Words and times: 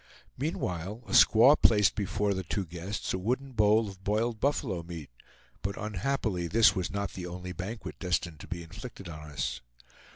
Meanwhile 0.35 1.03
a 1.07 1.11
squaw 1.11 1.55
placed 1.61 1.93
before 1.93 2.33
the 2.33 2.41
two 2.41 2.65
guests 2.65 3.13
a 3.13 3.19
wooden 3.19 3.51
bowl 3.51 3.87
of 3.87 4.03
boiled 4.03 4.39
buffalo 4.39 4.81
meat, 4.81 5.11
but 5.61 5.77
unhappily 5.79 6.47
this 6.47 6.75
was 6.75 6.89
not 6.89 7.11
the 7.13 7.27
only 7.27 7.51
banquet 7.51 7.99
destined 7.99 8.39
to 8.39 8.47
be 8.47 8.63
inflicted 8.63 9.07
on 9.07 9.29
us. 9.29 9.61